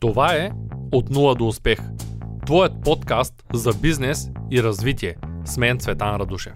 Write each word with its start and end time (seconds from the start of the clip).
Това 0.00 0.34
е 0.34 0.50
От 0.92 1.10
нула 1.10 1.34
до 1.34 1.48
успех. 1.48 1.78
Твоят 2.46 2.72
подкаст 2.84 3.34
за 3.54 3.72
бизнес 3.82 4.28
и 4.50 4.62
развитие. 4.62 5.16
С 5.44 5.56
мен 5.56 5.78
Цветан 5.78 6.16
Радушев. 6.16 6.52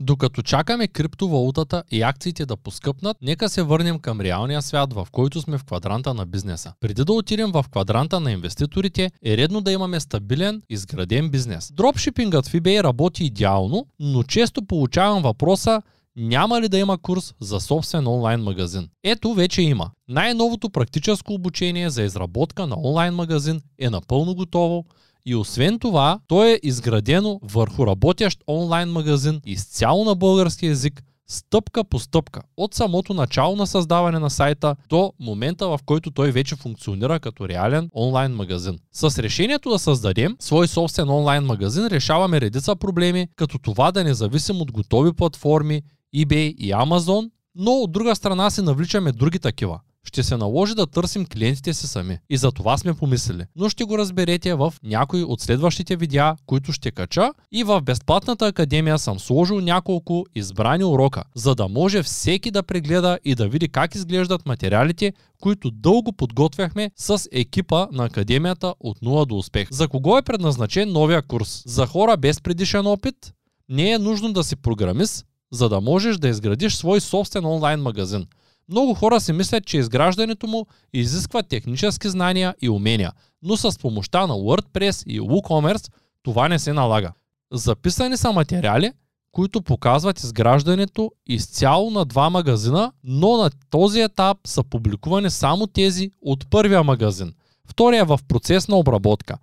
Докато 0.00 0.42
чакаме 0.42 0.88
криптовалутата 0.88 1.82
и 1.90 2.02
акциите 2.02 2.46
да 2.46 2.56
поскъпнат, 2.56 3.16
нека 3.22 3.48
се 3.48 3.62
върнем 3.62 3.98
към 3.98 4.20
реалния 4.20 4.62
свят, 4.62 4.92
в 4.92 5.08
който 5.12 5.40
сме 5.40 5.58
в 5.58 5.64
квадранта 5.64 6.14
на 6.14 6.26
бизнеса. 6.26 6.72
Преди 6.80 7.04
да 7.04 7.12
отидем 7.12 7.52
в 7.52 7.64
квадранта 7.70 8.20
на 8.20 8.32
инвеститорите, 8.32 9.10
е 9.24 9.36
редно 9.36 9.60
да 9.60 9.72
имаме 9.72 10.00
стабилен, 10.00 10.62
изграден 10.68 11.30
бизнес. 11.30 11.72
Дропшипингът 11.72 12.48
в 12.48 12.52
eBay 12.52 12.82
работи 12.82 13.24
идеално, 13.24 13.86
но 14.00 14.22
често 14.22 14.66
получавам 14.66 15.22
въпроса 15.22 15.82
няма 16.16 16.60
ли 16.60 16.68
да 16.68 16.78
има 16.78 16.98
курс 16.98 17.34
за 17.40 17.60
собствен 17.60 18.06
онлайн 18.06 18.40
магазин? 18.40 18.88
Ето 19.04 19.34
вече 19.34 19.62
има. 19.62 19.90
Най-новото 20.08 20.70
практическо 20.70 21.34
обучение 21.34 21.90
за 21.90 22.02
изработка 22.02 22.66
на 22.66 22.76
онлайн 22.84 23.14
магазин 23.14 23.60
е 23.78 23.90
напълно 23.90 24.34
готово 24.34 24.84
и 25.26 25.34
освен 25.34 25.78
това, 25.78 26.18
то 26.28 26.44
е 26.44 26.60
изградено 26.62 27.40
върху 27.42 27.86
работещ 27.86 28.38
онлайн 28.48 28.88
магазин 28.88 29.40
изцяло 29.46 30.04
на 30.04 30.14
български 30.14 30.66
язик, 30.66 31.02
стъпка 31.28 31.84
по 31.84 31.98
стъпка, 31.98 32.42
от 32.56 32.74
самото 32.74 33.14
начало 33.14 33.56
на 33.56 33.66
създаване 33.66 34.18
на 34.18 34.30
сайта 34.30 34.76
до 34.88 35.12
момента 35.20 35.68
в 35.68 35.78
който 35.86 36.10
той 36.10 36.30
вече 36.30 36.56
функционира 36.56 37.20
като 37.20 37.48
реален 37.48 37.90
онлайн 37.94 38.32
магазин. 38.32 38.78
С 38.92 39.18
решението 39.18 39.70
да 39.70 39.78
създадем 39.78 40.36
свой 40.40 40.68
собствен 40.68 41.10
онлайн 41.10 41.44
магазин 41.44 41.86
решаваме 41.86 42.40
редица 42.40 42.76
проблеми, 42.76 43.28
като 43.36 43.58
това 43.58 43.92
да 43.92 44.04
не 44.04 44.14
зависим 44.14 44.60
от 44.60 44.72
готови 44.72 45.12
платформи 45.12 45.82
eBay 46.16 46.54
и 46.54 46.72
Amazon, 46.72 47.30
но 47.54 47.70
от 47.70 47.92
друга 47.92 48.16
страна 48.16 48.50
си 48.50 48.62
навличаме 48.62 49.12
други 49.12 49.38
такива. 49.38 49.80
Ще 50.04 50.22
се 50.22 50.36
наложи 50.36 50.74
да 50.74 50.86
търсим 50.86 51.26
клиентите 51.26 51.74
си 51.74 51.86
сами. 51.86 52.18
И 52.30 52.36
за 52.36 52.52
това 52.52 52.78
сме 52.78 52.94
помислили. 52.94 53.44
Но 53.56 53.68
ще 53.68 53.84
го 53.84 53.98
разберете 53.98 54.54
в 54.54 54.74
някои 54.82 55.24
от 55.24 55.40
следващите 55.40 55.96
видеа, 55.96 56.36
които 56.46 56.72
ще 56.72 56.90
кача. 56.90 57.32
И 57.52 57.64
в 57.64 57.80
Безплатната 57.80 58.46
академия 58.46 58.98
съм 58.98 59.18
сложил 59.18 59.60
няколко 59.60 60.26
избрани 60.34 60.84
урока, 60.84 61.22
за 61.34 61.54
да 61.54 61.68
може 61.68 62.02
всеки 62.02 62.50
да 62.50 62.62
прегледа 62.62 63.18
и 63.24 63.34
да 63.34 63.48
види 63.48 63.68
как 63.68 63.94
изглеждат 63.94 64.46
материалите, 64.46 65.12
които 65.42 65.70
дълго 65.70 66.12
подготвяхме 66.12 66.90
с 66.96 67.28
екипа 67.32 67.86
на 67.92 68.04
академията 68.04 68.74
от 68.80 69.00
0 69.00 69.26
до 69.26 69.36
успех. 69.36 69.68
За 69.70 69.88
кого 69.88 70.18
е 70.18 70.22
предназначен 70.22 70.92
новия 70.92 71.22
курс? 71.22 71.62
За 71.66 71.86
хора 71.86 72.16
без 72.16 72.40
предишен 72.40 72.86
опит? 72.86 73.32
Не 73.68 73.90
е 73.90 73.98
нужно 73.98 74.32
да 74.32 74.44
си 74.44 74.56
програмист, 74.56 75.26
за 75.52 75.68
да 75.68 75.80
можеш 75.80 76.18
да 76.18 76.28
изградиш 76.28 76.76
свой 76.76 77.00
собствен 77.00 77.44
онлайн 77.44 77.80
магазин. 77.80 78.26
Много 78.68 78.94
хора 78.94 79.20
си 79.20 79.32
мислят, 79.32 79.66
че 79.66 79.78
изграждането 79.78 80.46
му 80.46 80.66
изисква 80.92 81.42
технически 81.42 82.08
знания 82.08 82.54
и 82.62 82.68
умения, 82.68 83.12
но 83.42 83.56
с 83.56 83.78
помощта 83.78 84.26
на 84.26 84.34
WordPress 84.34 85.06
и 85.06 85.20
WooCommerce 85.20 85.92
това 86.22 86.48
не 86.48 86.58
се 86.58 86.72
налага. 86.72 87.12
Записани 87.52 88.16
са 88.16 88.32
материали, 88.32 88.92
които 89.32 89.62
показват 89.62 90.20
изграждането 90.20 91.12
изцяло 91.26 91.90
на 91.90 92.04
два 92.04 92.30
магазина, 92.30 92.92
но 93.04 93.36
на 93.36 93.50
този 93.70 94.00
етап 94.00 94.38
са 94.46 94.64
публикувани 94.64 95.30
само 95.30 95.66
тези 95.66 96.10
от 96.22 96.50
първия 96.50 96.82
магазин. 96.82 97.32
Втория 97.68 98.00
е 98.00 98.04
в 98.04 98.20
процес 98.28 98.68
на 98.68 98.76
обработка. 98.76 99.38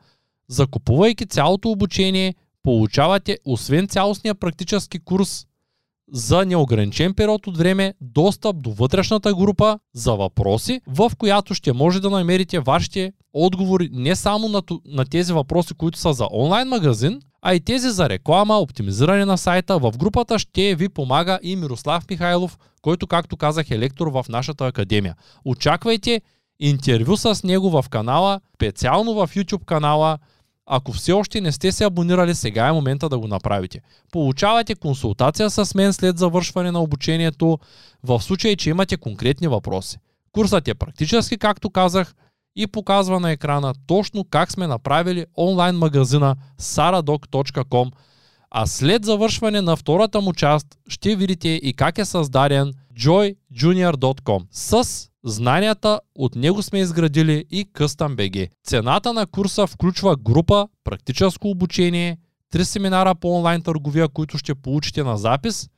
Закупувайки 0.49 1.25
цялото 1.25 1.71
обучение, 1.71 2.36
получавате 2.64 3.38
освен 3.45 3.88
цялостния 3.88 4.36
практически 4.36 4.99
курс 4.99 5.47
за 6.11 6.45
неограничен 6.45 7.13
период 7.13 7.47
от 7.47 7.58
време 7.58 7.94
достъп 8.02 8.61
до 8.61 8.72
вътрешната 8.72 9.36
група 9.36 9.80
за 9.94 10.14
въпроси, 10.14 10.81
в 10.88 11.11
която 11.17 11.53
ще 11.53 11.73
може 11.73 11.99
да 11.99 12.09
намерите 12.09 12.59
вашите 12.59 13.14
отговори 13.33 13.89
не 13.92 14.15
само 14.15 14.49
на, 14.49 14.61
на 14.86 15.05
тези 15.05 15.33
въпроси, 15.33 15.73
които 15.73 15.99
са 15.99 16.14
за 16.14 16.27
онлайн 16.32 16.67
магазин, 16.67 17.21
а 17.42 17.55
и 17.55 17.59
тези 17.59 17.89
за 17.89 18.09
реклама, 18.09 18.55
оптимизиране 18.55 19.26
на 19.26 19.37
сайта. 19.37 19.80
В 19.80 19.93
групата 19.98 20.39
ще 20.39 20.76
ви 20.76 20.89
помага 20.89 21.39
и 21.43 21.55
Мирослав 21.55 22.04
Михайлов, 22.09 22.58
който, 22.82 23.08
както 23.08 23.37
казах, 23.37 23.71
е 23.71 23.80
лектор 23.80 24.08
в 24.08 24.26
нашата 24.30 24.65
академия. 24.65 25.15
Очаквайте 25.45 26.21
интервю 26.59 27.17
с 27.17 27.43
него 27.43 27.70
в 27.70 27.86
канала, 27.89 28.42
специално 28.55 29.14
в 29.14 29.30
YouTube 29.36 29.65
канала, 29.65 30.17
ако 30.67 30.92
все 30.92 31.11
още 31.11 31.42
не 31.42 31.52
сте 31.52 31.72
се 31.72 31.83
абонирали, 31.83 32.36
сега 32.36 32.67
е 32.67 32.72
момента 32.72 33.10
да 33.10 33.20
го 33.20 33.28
направите. 33.28 33.82
Получавате 34.11 34.76
консултация 34.76 35.50
с 35.50 35.76
мен 35.76 35.94
след 35.94 36.17
завършване 36.17 36.72
на 36.72 36.80
обучението 36.80 37.60
в 38.04 38.22
случай, 38.22 38.55
че 38.55 38.70
имате 38.70 38.98
конкретни 38.98 39.48
въпроси. 39.48 39.98
Курсът 40.32 40.67
е 40.67 40.73
практически, 40.73 41.38
както 41.38 41.70
казах, 41.70 42.16
и 42.56 42.67
показва 42.67 43.20
на 43.20 43.32
екрана 43.32 43.73
точно 43.88 44.26
как 44.30 44.52
сме 44.52 44.67
направили 44.67 45.26
онлайн 45.38 45.76
магазина 45.76 46.36
saradoc.com, 46.61 47.92
а 48.52 48.66
след 48.66 49.06
завършване 49.06 49.61
на 49.61 49.76
втората 49.76 50.22
му 50.22 50.33
част 50.33 50.67
ще 50.88 51.16
видите 51.16 51.50
и 51.50 51.73
как 51.73 51.98
е 51.98 52.06
създаден 52.06 52.73
joyjunior.com 53.00 54.44
с 54.52 55.08
Знанията 55.27 55.99
от 56.15 56.36
него 56.36 56.64
сме 56.64 56.80
изградили 56.80 57.45
и 57.52 57.65
Custom 57.65 58.15
BG. 58.15 58.49
Цената 58.64 59.14
на 59.14 59.26
курса 59.26 59.67
включва 59.67 60.15
група, 60.15 60.67
практическо 60.83 61.49
обучение, 61.49 62.17
три 62.52 62.65
семинара 62.65 63.15
по 63.15 63.36
онлайн 63.36 63.61
търговия, 63.61 64.08
които 64.08 64.38
ще 64.38 64.55
получите 64.55 65.04
на 65.04 65.17
запис. 65.17 65.70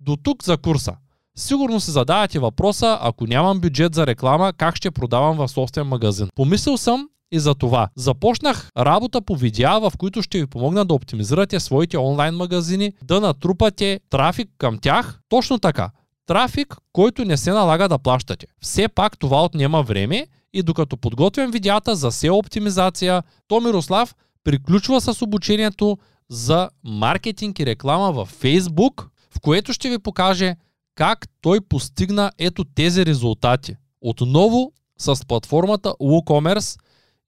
До 0.00 0.16
тук 0.16 0.44
за 0.44 0.56
курса. 0.56 0.96
Сигурно 1.36 1.80
си 1.80 1.90
задавате 1.90 2.38
въпроса, 2.38 2.98
ако 3.00 3.26
нямам 3.26 3.60
бюджет 3.60 3.94
за 3.94 4.06
реклама, 4.06 4.52
как 4.52 4.76
ще 4.76 4.90
продавам 4.90 5.36
в 5.36 5.48
собствен 5.48 5.86
магазин. 5.86 6.28
Помислил 6.34 6.76
съм 6.76 7.08
и 7.32 7.38
за 7.38 7.54
това. 7.54 7.88
Започнах 7.96 8.70
работа 8.78 9.22
по 9.22 9.36
видеа, 9.36 9.80
в 9.80 9.92
които 9.98 10.22
ще 10.22 10.38
ви 10.38 10.46
помогна 10.46 10.84
да 10.84 10.94
оптимизирате 10.94 11.60
своите 11.60 11.98
онлайн 11.98 12.34
магазини, 12.34 12.92
да 13.02 13.20
натрупате 13.20 14.00
трафик 14.10 14.50
към 14.58 14.78
тях. 14.78 15.20
Точно 15.28 15.58
така 15.58 15.90
трафик, 16.28 16.76
който 16.92 17.24
не 17.24 17.36
се 17.36 17.50
налага 17.52 17.88
да 17.88 17.98
плащате. 17.98 18.46
Все 18.60 18.88
пак 18.88 19.18
това 19.18 19.44
отнема 19.44 19.82
време 19.82 20.26
и 20.52 20.62
докато 20.62 20.96
подготвям 20.96 21.50
видеята 21.50 21.96
за 21.96 22.12
SEO 22.12 22.32
оптимизация, 22.32 23.22
то 23.48 23.60
Мирослав 23.60 24.14
приключва 24.44 25.00
с 25.00 25.22
обучението 25.22 25.98
за 26.28 26.68
маркетинг 26.84 27.58
и 27.58 27.66
реклама 27.66 28.12
във 28.12 28.40
Facebook, 28.42 29.06
в 29.30 29.40
което 29.40 29.72
ще 29.72 29.90
ви 29.90 29.98
покаже 29.98 30.56
как 30.94 31.26
той 31.40 31.60
постигна 31.60 32.32
ето 32.38 32.64
тези 32.64 33.06
резултати. 33.06 33.76
Отново 34.00 34.72
с 34.98 35.26
платформата 35.28 35.94
WooCommerce 36.00 36.80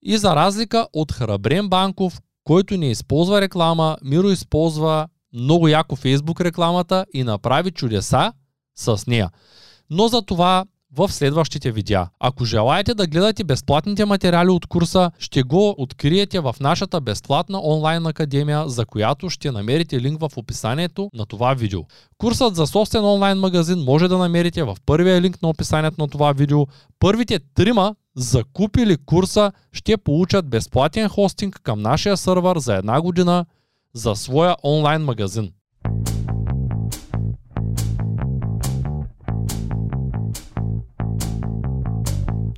и 0.03 0.19
за 0.19 0.37
разлика 0.37 0.87
от 0.93 1.13
Храбрен 1.13 1.69
Банков, 1.69 2.21
който 2.45 2.77
не 2.77 2.91
използва 2.91 3.41
реклама, 3.41 3.97
Миро 4.05 4.29
използва 4.29 5.09
много 5.33 5.69
яко 5.69 5.97
Facebook 5.97 6.41
рекламата 6.41 7.07
и 7.15 7.25
направи 7.25 7.71
чудеса, 7.71 8.33
с 8.81 9.07
нея. 9.07 9.31
Но 9.91 10.09
за 10.09 10.23
това 10.23 10.65
в 10.97 11.13
следващите 11.13 11.73
видеа. 11.73 12.09
Ако 12.21 12.45
желаете 12.45 12.95
да 12.95 13.07
гледате 13.07 13.45
безплатните 13.45 14.05
материали 14.05 14.51
от 14.51 14.67
курса, 14.67 15.11
ще 15.19 15.43
го 15.43 15.75
откриете 15.79 16.41
в 16.41 16.55
нашата 16.61 17.01
безплатна 17.01 17.61
онлайн 17.65 18.07
академия, 18.07 18.69
за 18.69 18.87
която 18.87 19.31
ще 19.31 19.51
намерите 19.51 20.01
линк 20.01 20.21
в 20.21 20.31
описанието 20.37 21.11
на 21.15 21.27
това 21.27 21.55
видео. 21.55 21.81
Курсът 22.19 22.57
за 22.57 22.67
собствен 22.67 23.05
онлайн 23.05 23.39
магазин 23.39 23.79
може 23.79 24.09
да 24.09 24.19
намерите 24.19 24.63
в 24.63 24.77
първия 24.87 25.21
линк 25.21 25.43
на 25.43 25.49
описанието 25.49 26.01
на 26.01 26.09
това 26.09 26.33
видео. 26.33 26.67
Първите 26.99 27.39
трима 27.55 27.95
закупили 28.17 28.97
курса 29.07 29.53
ще 29.73 29.97
получат 29.97 30.49
безплатен 30.49 31.09
хостинг 31.09 31.61
към 31.63 31.83
нашия 31.83 32.17
сървър 32.17 32.59
за 32.59 32.75
една 32.75 33.01
година 33.01 33.47
за 33.95 34.15
своя 34.15 34.57
онлайн 34.65 35.03
магазин. 35.03 35.53